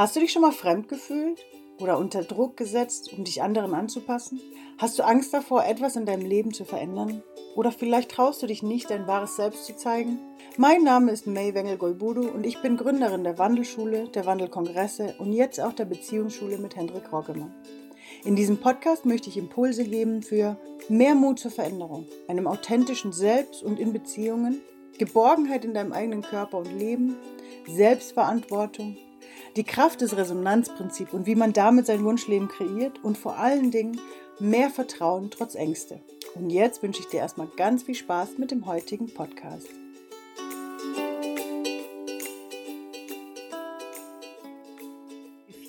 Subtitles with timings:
[0.00, 1.44] Hast du dich schon mal fremd gefühlt
[1.78, 4.40] oder unter Druck gesetzt, um dich anderen anzupassen?
[4.78, 7.22] Hast du Angst davor, etwas in deinem Leben zu verändern?
[7.54, 10.18] Oder vielleicht traust du dich nicht, dein wahres Selbst zu zeigen?
[10.56, 15.60] Mein Name ist May Wengel-Golbudu und ich bin Gründerin der Wandelschule, der Wandelkongresse und jetzt
[15.60, 17.52] auch der Beziehungsschule mit Hendrik Roggemann.
[18.24, 20.56] In diesem Podcast möchte ich Impulse geben für
[20.88, 24.62] mehr Mut zur Veränderung, einem authentischen Selbst und in Beziehungen,
[24.96, 27.16] Geborgenheit in deinem eigenen Körper und Leben,
[27.68, 28.96] Selbstverantwortung,
[29.56, 34.00] die Kraft des Resonanzprinzips und wie man damit sein Wunschleben kreiert und vor allen Dingen
[34.38, 36.00] mehr Vertrauen trotz Ängste.
[36.34, 39.68] Und jetzt wünsche ich dir erstmal ganz viel Spaß mit dem heutigen Podcast.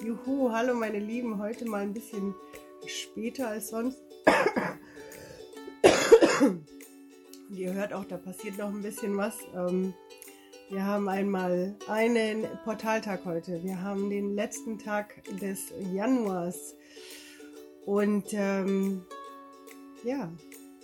[0.03, 2.35] Juhu, hallo meine Lieben, heute mal ein bisschen
[2.85, 4.01] später als sonst.
[6.41, 9.37] Und ihr hört auch, da passiert noch ein bisschen was.
[9.55, 9.93] Ähm,
[10.71, 13.61] wir haben einmal einen Portaltag heute.
[13.61, 16.75] Wir haben den letzten Tag des Januars.
[17.85, 19.03] Und ähm,
[20.05, 20.31] ja,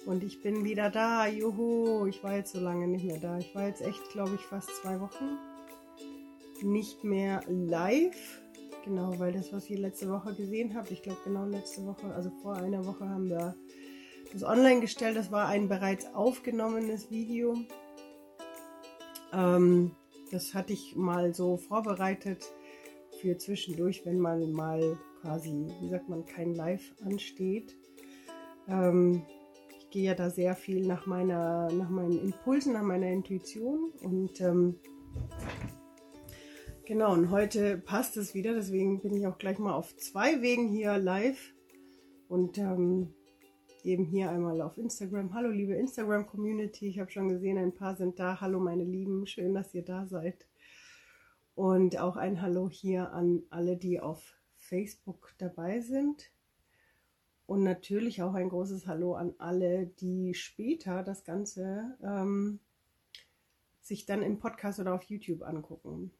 [0.06, 1.26] und ich bin wieder da.
[1.26, 3.38] Juhu, ich war jetzt so lange nicht mehr da.
[3.38, 5.38] Ich war jetzt echt, glaube ich, fast zwei Wochen
[6.62, 8.42] nicht mehr live.
[8.84, 12.30] Genau, weil das, was ihr letzte Woche gesehen habt, ich glaube genau letzte Woche, also
[12.42, 13.56] vor einer Woche haben wir
[14.34, 15.16] das online gestellt.
[15.16, 17.58] Das war ein bereits aufgenommenes Video.
[19.34, 19.92] Ähm,
[20.32, 22.52] das hatte ich mal so vorbereitet
[23.22, 27.76] für zwischendurch, wenn man mal quasi, wie sagt man, kein Live ansteht.
[28.68, 29.24] Ähm,
[29.80, 34.42] ich gehe ja da sehr viel nach meiner, nach meinen Impulsen, nach meiner Intuition und
[34.42, 34.76] ähm,
[36.88, 40.70] Genau, und heute passt es wieder, deswegen bin ich auch gleich mal auf zwei Wegen
[40.70, 41.54] hier live
[42.30, 43.14] und ähm,
[43.88, 45.34] eben hier einmal auf Instagram.
[45.34, 48.42] Hallo liebe Instagram-Community, ich habe schon gesehen, ein paar sind da.
[48.42, 50.46] Hallo meine Lieben, schön, dass ihr da seid.
[51.56, 56.30] Und auch ein Hallo hier an alle, die auf Facebook dabei sind.
[57.46, 62.60] Und natürlich auch ein großes Hallo an alle, die später das Ganze ähm,
[63.82, 66.12] sich dann im Podcast oder auf YouTube angucken.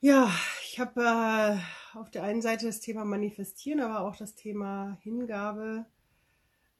[0.00, 0.30] Ja,
[0.76, 5.86] ich habe äh, auf der einen Seite das Thema Manifestieren, aber auch das Thema Hingabe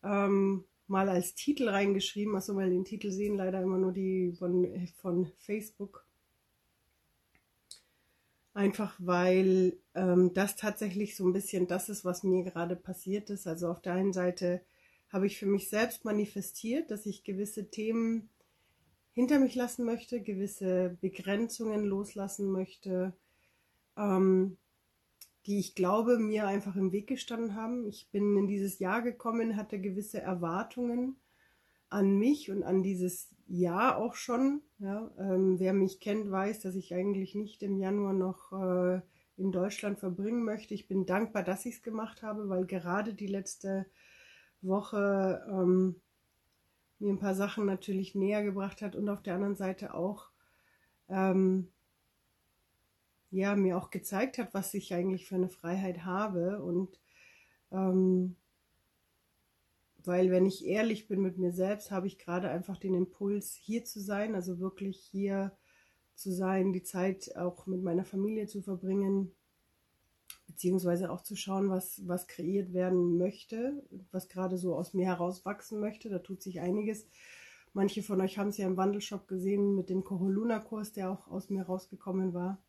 [0.04, 2.36] ähm, mal als Titel reingeschrieben.
[2.36, 6.06] Achso, weil den Titel sehen leider immer nur die von, von Facebook.
[8.52, 13.46] Einfach weil ähm, das tatsächlich so ein bisschen das ist, was mir gerade passiert ist.
[13.46, 14.60] Also auf der einen Seite
[15.08, 18.28] habe ich für mich selbst manifestiert, dass ich gewisse Themen
[19.14, 23.14] hinter mich lassen möchte, gewisse Begrenzungen loslassen möchte,
[23.96, 24.56] ähm,
[25.46, 27.86] die ich glaube, mir einfach im Weg gestanden haben.
[27.86, 31.16] Ich bin in dieses Jahr gekommen, hatte gewisse Erwartungen
[31.88, 34.62] an mich und an dieses Jahr auch schon.
[34.78, 39.00] Ja, ähm, wer mich kennt, weiß, dass ich eigentlich nicht im Januar noch äh,
[39.36, 40.74] in Deutschland verbringen möchte.
[40.74, 43.86] Ich bin dankbar, dass ich es gemacht habe, weil gerade die letzte
[44.62, 46.00] Woche ähm,
[46.98, 50.30] mir ein paar Sachen natürlich näher gebracht hat und auf der anderen Seite auch
[51.08, 51.68] ähm,
[53.36, 56.98] ja mir auch gezeigt hat, was ich eigentlich für eine Freiheit habe und
[57.70, 58.36] ähm,
[60.04, 63.84] weil wenn ich ehrlich bin mit mir selbst, habe ich gerade einfach den Impuls, hier
[63.84, 65.52] zu sein, also wirklich hier
[66.14, 69.32] zu sein, die Zeit auch mit meiner Familie zu verbringen,
[70.46, 73.82] beziehungsweise auch zu schauen, was, was kreiert werden möchte,
[74.12, 76.08] was gerade so aus mir herauswachsen möchte.
[76.08, 77.06] Da tut sich einiges.
[77.72, 81.50] Manche von euch haben es ja im Wandelshop gesehen mit dem Koholuna-Kurs, der auch aus
[81.50, 82.62] mir rausgekommen war.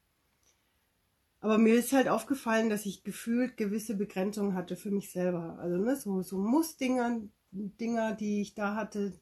[1.39, 5.57] Aber mir ist halt aufgefallen, dass ich gefühlt gewisse Begrenzungen hatte für mich selber.
[5.59, 7.21] Also ne, so, so Muss-Dinger,
[7.51, 9.13] Dinger, die ich da hatte.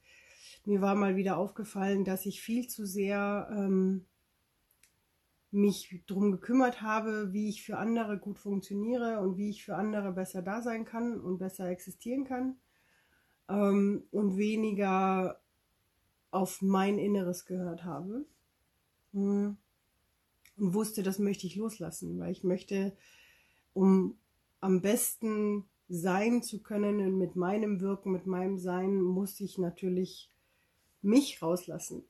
[0.66, 4.06] Mir war mal wieder aufgefallen, dass ich viel zu sehr ähm,
[5.52, 10.12] mich darum gekümmert habe, wie ich für andere gut funktioniere und wie ich für andere
[10.12, 12.58] besser da sein kann und besser existieren kann
[13.50, 15.40] ähm, und weniger
[16.32, 18.26] auf mein Inneres gehört habe
[19.14, 19.58] hm.
[20.58, 22.96] Und wusste, das möchte ich loslassen, weil ich möchte,
[23.74, 24.18] um
[24.62, 30.32] am besten sein zu können und mit meinem Wirken, mit meinem Sein, muss ich natürlich
[31.02, 32.04] mich rauslassen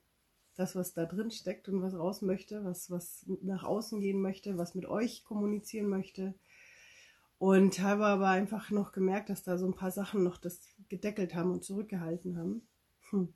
[0.56, 4.58] das, was da drin steckt und was raus möchte, was, was nach außen gehen möchte,
[4.58, 6.34] was mit euch kommunizieren möchte.
[7.38, 11.34] Und habe aber einfach noch gemerkt, dass da so ein paar Sachen noch das gedeckelt
[11.34, 12.66] haben und zurückgehalten haben.
[13.10, 13.34] Hm.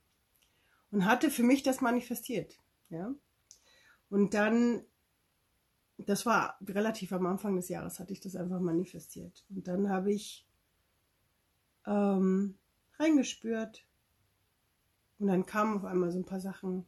[0.91, 2.59] Und hatte für mich das manifestiert.
[2.89, 3.15] Ja.
[4.09, 4.83] Und dann,
[6.07, 9.45] das war relativ am Anfang des Jahres, hatte ich das einfach manifestiert.
[9.51, 10.47] Und dann habe ich
[11.87, 12.59] ähm,
[12.99, 13.87] reingespürt.
[15.19, 16.87] Und dann kamen auf einmal so ein paar Sachen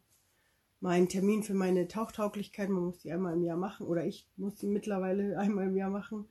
[0.81, 4.57] meinen Termin für meine Tauchtauglichkeit, man muss die einmal im Jahr machen, oder ich muss
[4.57, 6.29] die mittlerweile einmal im Jahr machen.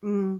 [0.00, 0.38] Mm.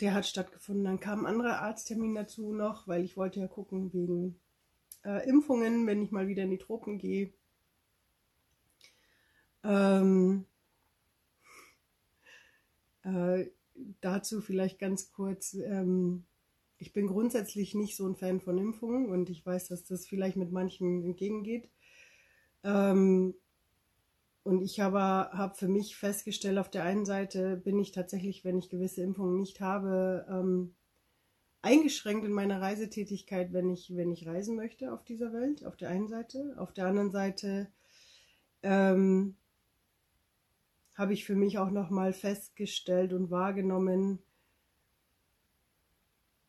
[0.00, 0.84] Der hat stattgefunden.
[0.84, 4.40] Dann kam ein anderer Arzttermin dazu noch, weil ich wollte ja gucken wegen
[5.04, 7.32] äh, Impfungen, wenn ich mal wieder in die Tropen gehe.
[9.64, 10.46] Ähm,
[13.04, 13.46] äh,
[14.00, 15.54] dazu vielleicht ganz kurz.
[15.54, 16.24] Ähm,
[16.78, 20.36] ich bin grundsätzlich nicht so ein Fan von Impfungen und ich weiß, dass das vielleicht
[20.36, 21.68] mit manchen entgegengeht.
[22.64, 23.34] Ähm,
[24.44, 28.58] und ich habe hab für mich festgestellt, auf der einen Seite bin ich tatsächlich, wenn
[28.58, 30.74] ich gewisse Impfungen nicht habe, ähm,
[31.62, 35.90] eingeschränkt in meiner Reisetätigkeit, wenn ich, wenn ich reisen möchte auf dieser Welt, auf der
[35.90, 36.56] einen Seite.
[36.58, 37.68] Auf der anderen Seite
[38.64, 39.36] ähm,
[40.94, 44.18] habe ich für mich auch nochmal festgestellt und wahrgenommen,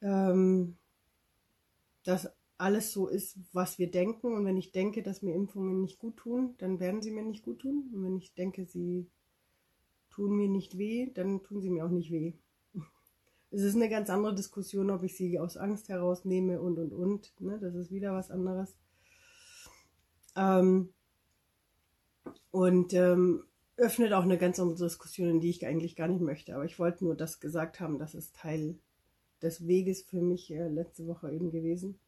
[0.01, 0.77] ähm,
[2.03, 4.33] dass alles so ist, was wir denken.
[4.33, 7.43] Und wenn ich denke, dass mir Impfungen nicht gut tun, dann werden sie mir nicht
[7.43, 7.89] gut tun.
[7.93, 9.09] Und wenn ich denke, sie
[10.09, 12.33] tun mir nicht weh, dann tun sie mir auch nicht weh.
[13.51, 17.39] Es ist eine ganz andere Diskussion, ob ich sie aus Angst herausnehme und und und.
[17.39, 17.59] Ne?
[17.59, 18.75] Das ist wieder was anderes.
[20.35, 20.89] Ähm,
[22.49, 23.43] und ähm,
[23.77, 26.55] öffnet auch eine ganz andere Diskussion, in die ich eigentlich gar nicht möchte.
[26.55, 28.77] Aber ich wollte nur das gesagt haben, das ist Teil
[29.41, 31.99] des Weges für mich äh, letzte Woche eben gewesen,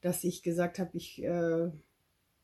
[0.00, 1.70] dass ich gesagt habe, ich äh,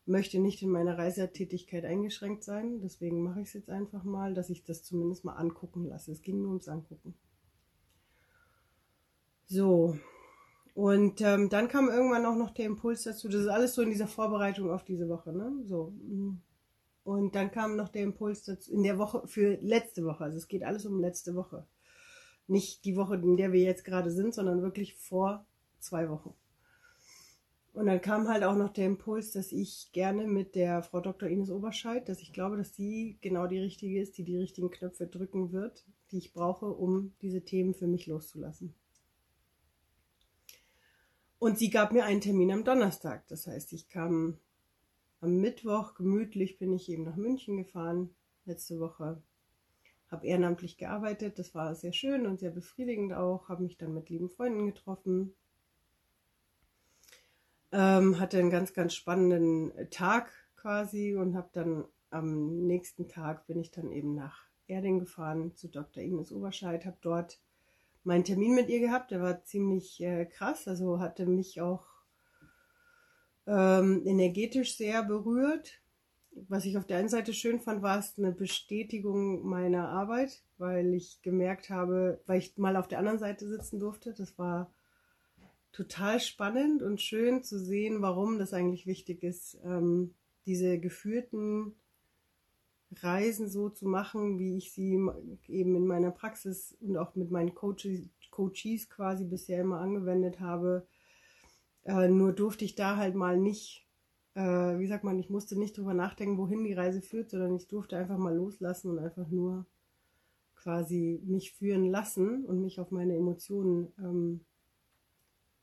[0.05, 2.81] möchte nicht in meiner Reisetätigkeit eingeschränkt sein.
[2.81, 6.11] Deswegen mache ich es jetzt einfach mal, dass ich das zumindest mal angucken lasse.
[6.11, 7.15] Es ging nur ums Angucken.
[9.45, 9.97] So.
[10.73, 13.29] Und ähm, dann kam irgendwann auch noch der Impuls dazu.
[13.29, 15.51] Das ist alles so in dieser Vorbereitung auf diese Woche, ne?
[15.65, 15.93] So.
[17.05, 20.47] Und dann kam noch der Impuls dazu, in der Woche, für letzte Woche, also es
[20.47, 21.67] geht alles um letzte Woche.
[22.47, 25.45] Nicht die Woche, in der wir jetzt gerade sind, sondern wirklich vor
[25.79, 26.33] zwei Wochen.
[27.73, 31.29] Und dann kam halt auch noch der Impuls, dass ich gerne mit der Frau Dr.
[31.29, 35.05] Ines Oberscheid, dass ich glaube, dass sie genau die richtige ist, die die richtigen Knöpfe
[35.05, 38.73] drücken wird, die ich brauche, um diese Themen für mich loszulassen.
[41.37, 43.27] Und sie gab mir einen Termin am Donnerstag.
[43.27, 44.39] Das heißt, ich kam
[45.25, 48.13] am Mittwoch gemütlich bin ich eben nach München gefahren,
[48.45, 49.23] letzte Woche.
[50.07, 53.49] Habe ehrenamtlich gearbeitet, das war sehr schön und sehr befriedigend auch.
[53.49, 55.33] Habe mich dann mit lieben Freunden getroffen.
[57.71, 63.59] Ähm, hatte einen ganz, ganz spannenden Tag quasi und habe dann am nächsten Tag bin
[63.59, 66.03] ich dann eben nach Erding gefahren zu Dr.
[66.03, 67.41] Ines Oberscheid, habe dort
[68.03, 69.09] meinen Termin mit ihr gehabt.
[69.09, 71.94] Der war ziemlich äh, krass, also hatte mich auch
[73.47, 75.81] ähm, energetisch sehr berührt.
[76.49, 80.93] Was ich auf der einen Seite schön fand, war es eine Bestätigung meiner Arbeit, weil
[80.93, 84.13] ich gemerkt habe, weil ich mal auf der anderen Seite sitzen durfte.
[84.13, 84.69] Das war
[85.71, 90.13] total spannend und schön zu sehen, warum das eigentlich wichtig ist, ähm,
[90.45, 91.75] diese geführten
[92.91, 94.93] Reisen so zu machen, wie ich sie
[95.47, 100.85] eben in meiner Praxis und auch mit meinen Coaches, Coaches quasi bisher immer angewendet habe,
[101.85, 103.87] äh, nur durfte ich da halt mal nicht,
[104.33, 107.67] äh, wie sagt man, ich musste nicht drüber nachdenken, wohin die Reise führt, sondern ich
[107.67, 109.65] durfte einfach mal loslassen und einfach nur
[110.55, 114.41] quasi mich führen lassen und mich auf meine Emotionen ähm,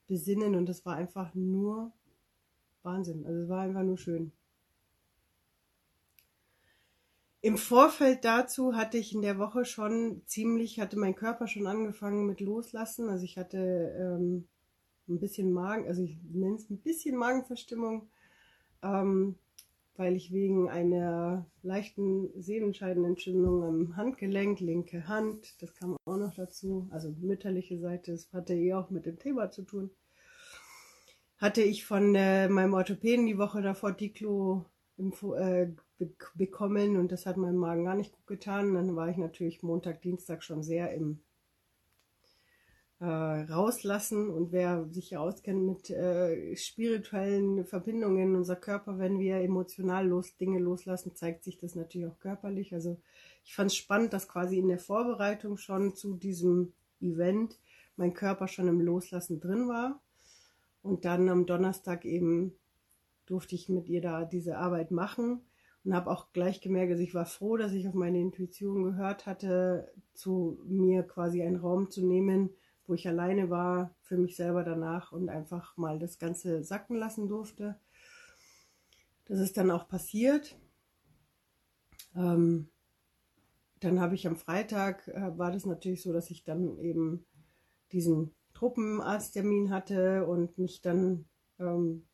[0.07, 0.55] besinnen.
[0.55, 1.91] Und das war einfach nur
[2.83, 3.25] Wahnsinn.
[3.25, 4.31] Also es war einfach nur schön.
[7.41, 12.25] Im Vorfeld dazu hatte ich in der Woche schon ziemlich, hatte mein Körper schon angefangen
[12.25, 13.09] mit Loslassen.
[13.09, 13.57] Also ich hatte
[13.99, 14.47] ähm,
[15.07, 18.09] ein bisschen Magen, also ich nenne es ein bisschen Magenverstimmung,
[18.81, 19.35] ähm,
[19.95, 26.87] weil ich wegen einer leichten Sehnenscheidenentzündung am Handgelenk, linke Hand, das kam auch noch dazu,
[26.91, 29.91] also mütterliche Seite, das hatte eh auch mit dem Thema zu tun,
[31.37, 34.65] hatte ich von äh, meinem Orthopäden die Woche davor Diclo
[34.97, 35.67] äh,
[36.35, 38.73] bekommen und das hat meinem Magen gar nicht gut getan.
[38.73, 41.19] Dann war ich natürlich Montag, Dienstag schon sehr im
[43.03, 44.29] äh, rauslassen.
[44.29, 50.59] Und wer sich auskennt mit äh, spirituellen Verbindungen, unser Körper, wenn wir emotional los Dinge
[50.59, 52.73] loslassen, zeigt sich das natürlich auch körperlich.
[52.73, 52.97] Also
[53.43, 57.59] ich fand es spannend, dass quasi in der Vorbereitung schon zu diesem Event
[57.97, 60.01] mein Körper schon im Loslassen drin war.
[60.81, 62.53] Und dann am Donnerstag eben
[63.25, 65.41] durfte ich mit ihr da diese Arbeit machen
[65.83, 69.25] und habe auch gleich gemerkt, also ich war froh, dass ich auf meine Intuition gehört
[69.25, 72.49] hatte, zu mir quasi einen Raum zu nehmen,
[72.85, 77.27] wo ich alleine war für mich selber danach und einfach mal das Ganze sacken lassen
[77.27, 77.79] durfte.
[79.25, 80.57] Das ist dann auch passiert.
[82.15, 82.69] Ähm,
[83.79, 87.25] dann habe ich am Freitag, äh, war das natürlich so, dass ich dann eben
[87.91, 91.25] diesen Truppenarzttermin hatte und mich dann
[91.59, 92.05] ähm,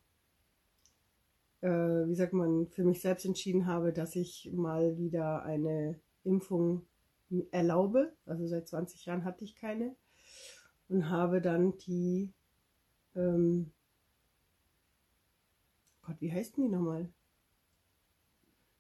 [1.62, 1.70] äh,
[2.08, 6.86] wie sagt man, für mich selbst entschieden habe, dass ich mal wieder eine Impfung
[7.52, 8.14] erlaube.
[8.26, 9.96] Also seit 20 Jahren hatte ich keine.
[10.90, 12.34] Und habe dann die,
[13.16, 13.72] ähm,
[16.02, 17.10] Gott, wie heißt denn die nochmal?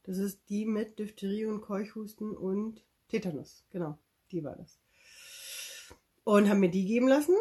[0.04, 3.63] Das ist die mit Diphtherie und Keuchhusten und Tetanus.
[3.70, 4.00] Genau,
[4.32, 4.80] die war das.
[6.24, 7.36] Und haben mir die geben lassen.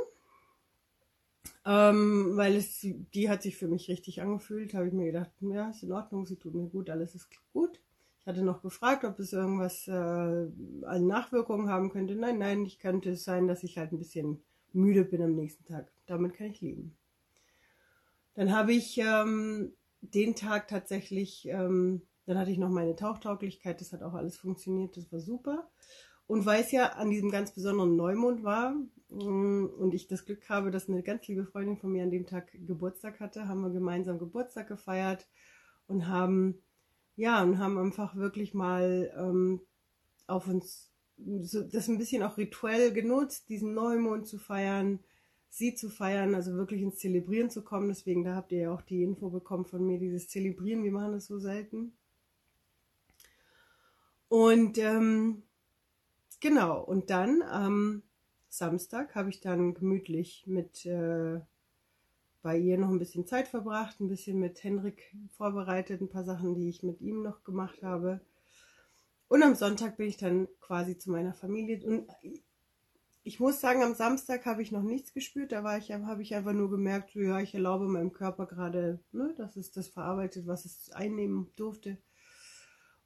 [1.65, 5.71] Ähm, weil es, die hat sich für mich richtig angefühlt, habe ich mir gedacht, ja,
[5.71, 7.81] ist in Ordnung, sie tut mir gut, alles ist gut.
[8.21, 12.17] Ich hatte noch gefragt, ob es irgendwas äh, an Nachwirkungen haben könnte.
[12.17, 14.43] Nein, nein, ich könnte es sein, dass ich halt ein bisschen
[14.79, 15.93] müde bin am nächsten Tag.
[16.07, 16.97] Damit kann ich leben.
[18.35, 23.93] Dann habe ich ähm, den Tag tatsächlich, ähm, dann hatte ich noch meine Tauchtauglichkeit, das
[23.93, 25.69] hat auch alles funktioniert, das war super.
[26.27, 28.75] Und weil es ja an diesem ganz besonderen Neumond war
[29.09, 32.27] mm, und ich das Glück habe, dass eine ganz liebe Freundin von mir an dem
[32.27, 35.27] Tag Geburtstag hatte, haben wir gemeinsam Geburtstag gefeiert
[35.87, 36.63] und haben,
[37.17, 39.63] ja, und haben einfach wirklich mal ähm,
[40.27, 40.88] auf uns
[41.43, 45.01] so, das ein bisschen auch rituell genutzt, diesen Neumond zu feiern,
[45.49, 47.89] sie zu feiern, also wirklich ins Zelebrieren zu kommen.
[47.89, 51.13] Deswegen, da habt ihr ja auch die Info bekommen von mir, dieses Zelebrieren, wir machen
[51.13, 51.93] das so selten.
[54.29, 55.43] Und ähm,
[56.41, 58.03] Genau, und dann am
[58.49, 61.41] Samstag habe ich dann gemütlich mit äh,
[62.43, 66.55] bei ihr noch ein bisschen Zeit verbracht, ein bisschen mit Henrik vorbereitet, ein paar Sachen,
[66.55, 68.21] die ich mit ihm noch gemacht habe.
[69.29, 71.87] Und am Sonntag bin ich dann quasi zu meiner Familie.
[71.87, 72.09] Und
[73.23, 75.53] ich muss sagen, am Samstag habe ich noch nichts gespürt.
[75.53, 79.35] Da ich, habe ich einfach nur gemerkt, so, ja, ich erlaube meinem Körper gerade, ne,
[79.37, 81.99] dass es das verarbeitet, was es einnehmen durfte.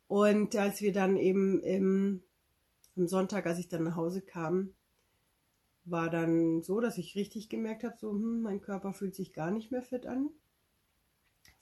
[0.07, 2.23] Und als wir dann eben im
[2.97, 4.75] am Sonntag, als ich dann nach Hause kam,
[5.85, 9.51] war dann so, dass ich richtig gemerkt habe, so, hm, mein Körper fühlt sich gar
[9.51, 10.31] nicht mehr fit an.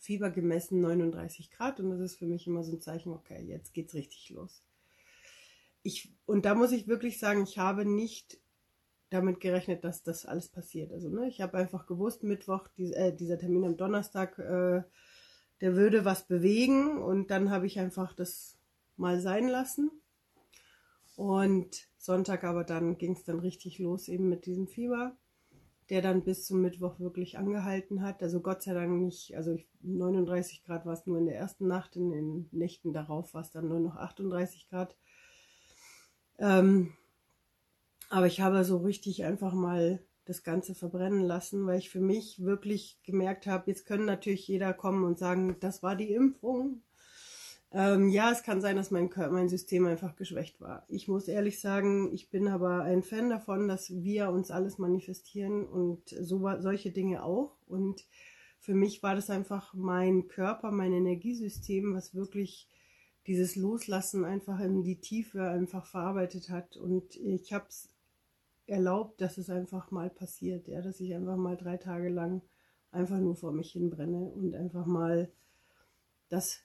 [0.01, 3.75] Fieber gemessen 39 Grad und das ist für mich immer so ein Zeichen, okay, jetzt
[3.75, 4.63] geht's richtig los.
[5.83, 8.41] Ich, und da muss ich wirklich sagen, ich habe nicht
[9.11, 10.93] damit gerechnet, dass das alles passiert.
[10.93, 14.83] Also, ne, ich habe einfach gewusst, Mittwoch, die, äh, dieser Termin am Donnerstag, äh,
[15.61, 18.57] der würde was bewegen und dann habe ich einfach das
[18.97, 19.91] mal sein lassen.
[21.17, 25.19] Und Sonntag aber dann ging es dann richtig los eben mit diesem Fieber,
[25.91, 28.23] der dann bis zum Mittwoch wirklich angehalten hat.
[28.23, 31.97] Also Gott sei Dank nicht, also 39 Grad war es nur in der ersten Nacht,
[31.97, 34.97] in den Nächten darauf war es dann nur noch 38 Grad.
[36.39, 36.93] Ähm,
[38.09, 42.43] aber ich habe so richtig einfach mal das Ganze verbrennen lassen, weil ich für mich
[42.45, 46.83] wirklich gemerkt habe, jetzt können natürlich jeder kommen und sagen, das war die Impfung,
[47.73, 50.85] ähm, ja, es kann sein, dass mein, mein System einfach geschwächt war.
[50.89, 55.67] Ich muss ehrlich sagen, ich bin aber ein Fan davon, dass wir uns alles manifestieren
[55.67, 57.57] und so, solche Dinge auch.
[57.69, 58.05] Und
[58.59, 62.69] für mich war das einfach mein Körper, mein Energiesystem, was wirklich
[63.29, 66.77] dieses Loslassen einfach in die Tiefe einfach verarbeitet hat.
[66.77, 67.89] Und ich habe es
[68.67, 72.43] erlaubt, dass es einfach mal passiert, ja, dass ich einfach mal drei Tage lang
[72.91, 75.31] einfach nur vor mich hinbrenne und einfach mal
[76.29, 76.65] das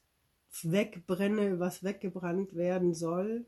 [0.64, 3.46] wegbrenne, was weggebrannt werden soll.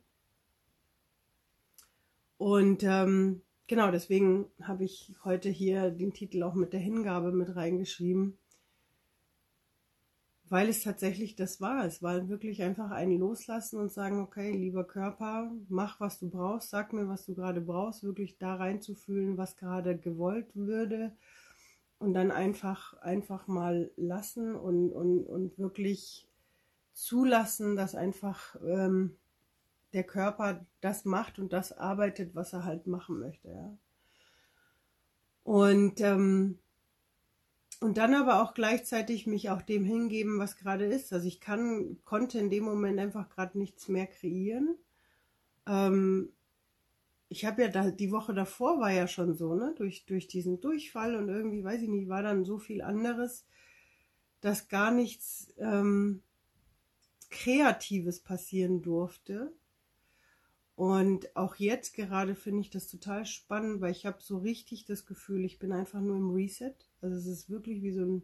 [2.38, 7.56] Und ähm, genau, deswegen habe ich heute hier den Titel auch mit der Hingabe mit
[7.56, 8.38] reingeschrieben,
[10.50, 11.86] weil es tatsächlich das war.
[11.86, 16.70] Es war wirklich einfach ein Loslassen und sagen, okay, lieber Körper, mach, was du brauchst,
[16.70, 21.12] sag mir, was du gerade brauchst, wirklich da reinzufühlen, was gerade gewollt würde
[22.00, 26.27] und dann einfach, einfach mal lassen und, und, und wirklich
[26.98, 29.16] zulassen, dass einfach ähm,
[29.94, 33.50] der Körper das macht und das arbeitet, was er halt machen möchte.
[33.50, 33.78] Ja.
[35.44, 36.58] Und, ähm,
[37.82, 41.14] und dann aber auch gleichzeitig mich auch dem hingeben, was gerade ist.
[41.14, 44.76] Also ich kann, konnte in dem Moment einfach gerade nichts mehr kreieren.
[45.68, 46.34] Ähm,
[47.30, 50.62] ich habe ja da, die Woche davor war ja schon so, ne, durch, durch diesen
[50.62, 53.46] Durchfall und irgendwie, weiß ich nicht, war dann so viel anderes,
[54.42, 56.24] dass gar nichts, ähm,
[57.30, 59.54] Kreatives passieren durfte.
[60.76, 65.06] Und auch jetzt gerade finde ich das total spannend, weil ich habe so richtig das
[65.08, 66.76] Gefühl, ich bin einfach nur im Reset.
[67.02, 68.22] Also es ist wirklich wie so ein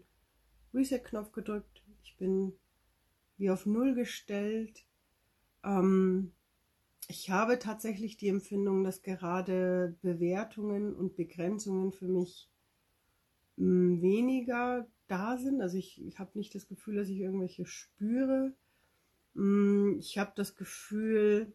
[0.74, 1.84] Reset-Knopf gedrückt.
[2.04, 2.54] Ich bin
[3.38, 4.86] wie auf Null gestellt.
[5.64, 6.32] Ähm,
[7.08, 12.50] ich habe tatsächlich die Empfindung, dass gerade Bewertungen und Begrenzungen für mich
[13.58, 15.62] mh, hm, weniger da sind.
[15.62, 18.54] Also ich, ich habe nicht das Gefühl, dass ich irgendwelche spüre.
[19.34, 21.54] Mm, ich habe das Gefühl,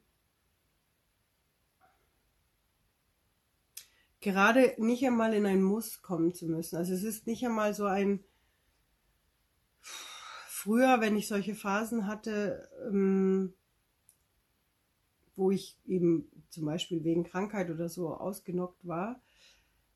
[4.21, 6.77] gerade nicht einmal in ein Muss kommen zu müssen.
[6.77, 8.25] Also es ist nicht einmal so ein
[9.81, 13.55] früher, wenn ich solche Phasen hatte, ähm,
[15.37, 19.23] wo ich eben zum Beispiel wegen Krankheit oder so ausgenockt war,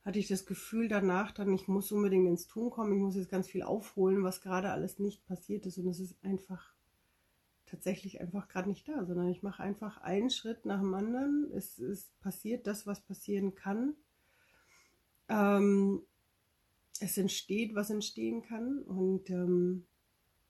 [0.04, 3.30] hatte ich das Gefühl danach dann, ich muss unbedingt ins Tun kommen, ich muss jetzt
[3.30, 5.78] ganz viel aufholen, was gerade alles nicht passiert ist.
[5.78, 6.72] Und es ist einfach
[7.72, 11.50] tatsächlich einfach gerade nicht da, sondern ich mache einfach einen Schritt nach dem anderen.
[11.54, 13.94] Es ist passiert das, was passieren kann.
[15.30, 16.02] Ähm,
[17.00, 18.82] es entsteht, was entstehen kann.
[18.82, 19.86] Und ähm,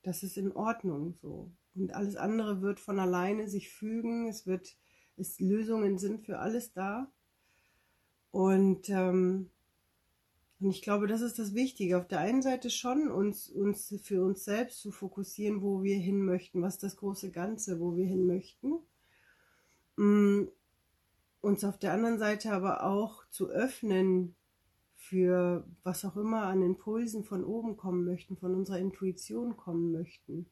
[0.03, 1.53] das ist in Ordnung so.
[1.77, 4.27] Und alles andere wird von alleine sich fügen.
[4.27, 4.77] Es wird,
[5.17, 7.09] es, Lösungen sind für alles da.
[8.33, 9.49] Und, ähm,
[10.63, 11.99] und ich glaube, das ist das Wichtige.
[11.99, 16.25] Auf der einen Seite schon, uns, uns für uns selbst zu fokussieren, wo wir hin
[16.25, 18.79] möchten, was das große Ganze, wo wir hin möchten.
[19.97, 20.45] Mm,
[21.41, 24.37] uns auf der anderen Seite aber auch zu öffnen
[24.95, 30.47] für was auch immer an Impulsen von oben kommen möchten, von unserer Intuition kommen möchten.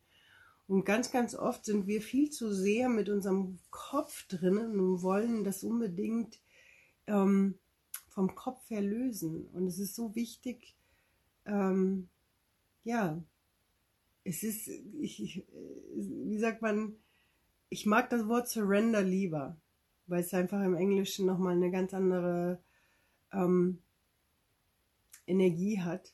[0.67, 5.45] Und ganz, ganz oft sind wir viel zu sehr mit unserem Kopf drinnen und wollen
[5.45, 6.41] das unbedingt
[7.07, 7.61] ähm,
[8.11, 9.47] vom Kopf her lösen.
[9.53, 10.77] Und es ist so wichtig,
[11.47, 12.09] ähm,
[12.85, 13.23] ja,
[14.25, 15.45] es ist, ich,
[15.95, 16.97] wie sagt man,
[17.69, 19.57] ich mag das Wort Surrender lieber,
[20.07, 22.61] weil es einfach im Englischen nochmal eine ganz andere
[23.33, 23.79] ähm,
[25.27, 26.13] Energie hat.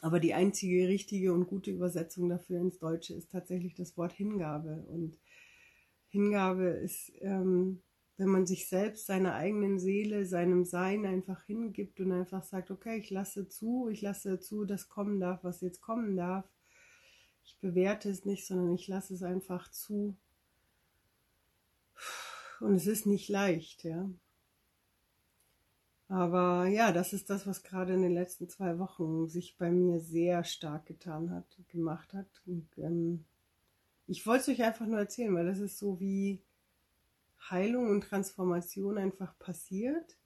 [0.00, 4.84] Aber die einzige richtige und gute Übersetzung dafür ins Deutsche ist tatsächlich das Wort Hingabe.
[4.88, 5.18] Und
[6.08, 7.82] Hingabe ist, ähm,
[8.18, 12.98] wenn man sich selbst, seiner eigenen Seele, seinem Sein einfach hingibt und einfach sagt, okay,
[12.98, 16.44] ich lasse zu, ich lasse zu, dass kommen darf, was jetzt kommen darf.
[17.44, 20.16] Ich bewerte es nicht, sondern ich lasse es einfach zu.
[22.60, 24.10] Und es ist nicht leicht, ja.
[26.08, 30.00] Aber ja, das ist das, was gerade in den letzten zwei Wochen sich bei mir
[30.00, 32.42] sehr stark getan hat, gemacht hat.
[32.46, 33.26] Und, ähm,
[34.08, 36.42] ich wollte es euch einfach nur erzählen, weil das ist so wie
[37.50, 40.18] Heilung und Transformation einfach passiert.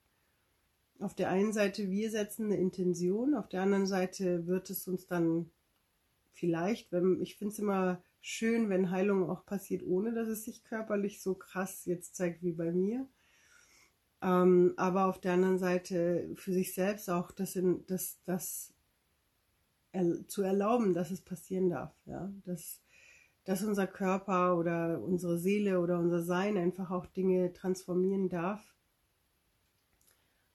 [0.99, 5.07] Auf der einen Seite, wir setzen eine Intention, auf der anderen Seite wird es uns
[5.07, 5.51] dann
[6.33, 10.65] vielleicht, wenn, ich finde es immer schön, wenn Heilung auch passiert, ohne dass es sich
[10.65, 13.09] körperlich so krass jetzt zeigt wie bei mir
[14.23, 18.73] ähm, aber auf der anderen Seite für sich selbst auch das, in, das, das
[19.91, 21.93] er, zu erlauben, dass es passieren darf.
[22.07, 22.33] Ja?
[22.45, 22.81] Dass,
[23.45, 28.75] dass unser Körper oder unsere Seele oder unser Sein einfach auch Dinge transformieren darf.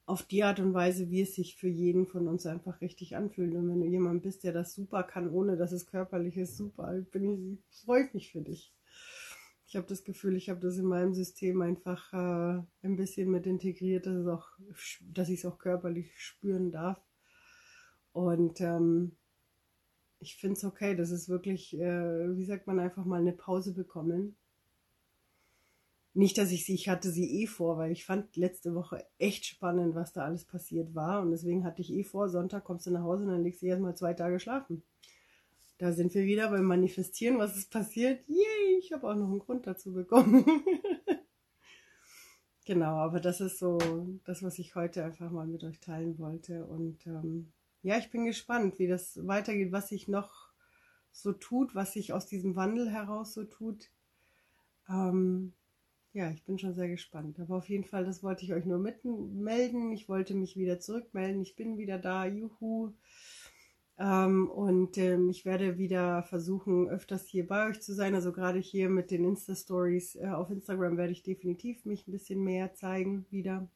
[0.06, 3.54] Auf die Art und Weise, wie es sich für jeden von uns einfach richtig anfühlt.
[3.54, 6.94] Und wenn du jemand bist, der das super kann, ohne dass es körperlich ist, super,
[7.10, 8.72] bin ich, freue ich mich für dich.
[9.66, 13.46] Ich habe das Gefühl, ich habe das in meinem System einfach äh, ein bisschen mit
[13.46, 14.48] integriert, dass, es auch,
[15.12, 16.98] dass ich es auch körperlich spüren darf.
[18.12, 19.12] Und ähm,
[20.20, 23.72] ich finde es okay, das ist wirklich, äh, wie sagt man, einfach mal eine Pause
[23.72, 24.36] bekommen.
[26.14, 29.44] Nicht, dass ich sie, ich hatte sie eh vor, weil ich fand letzte Woche echt
[29.44, 31.22] spannend, was da alles passiert war.
[31.22, 33.66] Und deswegen hatte ich eh vor, Sonntag kommst du nach Hause und dann legst du
[33.66, 34.82] erstmal zwei Tage schlafen.
[35.78, 37.38] Da sind wir wieder beim Manifestieren.
[37.38, 38.26] Was ist passiert?
[38.26, 40.44] Yay, ich habe auch noch einen Grund dazu bekommen.
[42.66, 43.78] genau, aber das ist so
[44.24, 46.66] das, was ich heute einfach mal mit euch teilen wollte.
[46.66, 50.48] Und ähm, ja, ich bin gespannt, wie das weitergeht, was sich noch
[51.12, 53.90] so tut, was sich aus diesem Wandel heraus so tut.
[54.88, 55.52] Ähm,
[56.12, 57.38] ja, ich bin schon sehr gespannt.
[57.40, 59.92] Aber auf jeden Fall, das wollte ich euch nur mitmelden.
[59.92, 61.42] Ich wollte mich wieder zurückmelden.
[61.42, 62.26] Ich bin wieder da.
[62.26, 62.94] Juhu.
[63.98, 68.14] Ähm, und ähm, ich werde wieder versuchen, öfters hier bei euch zu sein.
[68.14, 72.42] Also gerade hier mit den Insta-Stories äh, auf Instagram werde ich definitiv mich ein bisschen
[72.42, 73.68] mehr zeigen wieder.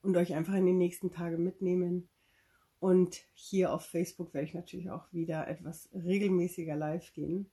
[0.00, 2.08] Und euch einfach in den nächsten Tagen mitnehmen.
[2.82, 7.48] Und hier auf Facebook werde ich natürlich auch wieder etwas regelmäßiger live gehen.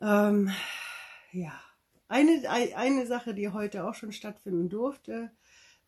[0.00, 0.50] Ähm,
[1.30, 1.52] ja,
[2.08, 5.30] eine, eine Sache, die heute auch schon stattfinden durfte,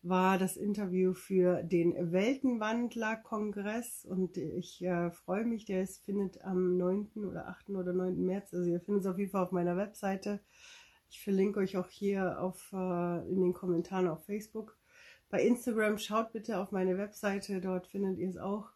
[0.03, 6.77] war das Interview für den Weltenwandler-Kongress und ich äh, freue mich, der ist, findet am
[6.77, 7.25] 9.
[7.27, 7.71] oder 8.
[7.71, 8.23] oder 9.
[8.23, 10.41] März, also ihr findet es auf jeden Fall auf meiner Webseite.
[11.09, 14.77] Ich verlinke euch auch hier auf, äh, in den Kommentaren auf Facebook.
[15.31, 18.69] Bei Instagram schaut bitte auf meine Webseite, dort findet ihr es auch.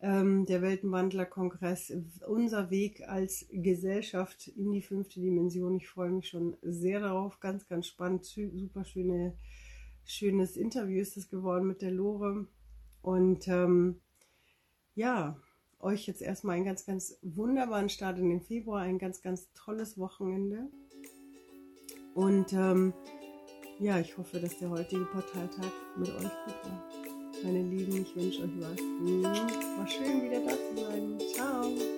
[0.00, 1.92] Ähm, der Weltenwandler-Kongress,
[2.28, 5.76] unser Weg als Gesellschaft in die fünfte Dimension.
[5.76, 9.36] Ich freue mich schon sehr darauf, ganz, ganz spannend, super schöne
[10.08, 12.46] schönes Interview ist es geworden mit der Lore.
[13.02, 14.00] Und ähm,
[14.94, 15.38] ja,
[15.80, 19.98] euch jetzt erstmal einen ganz, ganz wunderbaren Start in den Februar, ein ganz, ganz tolles
[19.98, 20.70] Wochenende.
[22.14, 22.94] Und ähm,
[23.78, 26.84] ja, ich hoffe, dass der heutige Portaltag mit euch gut war.
[27.44, 28.78] Meine Lieben, ich wünsche euch was.
[29.78, 31.18] War schön, wieder da zu sein.
[31.34, 31.97] Ciao.